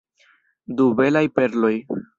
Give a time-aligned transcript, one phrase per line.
[0.79, 1.75] Du belaj perloj!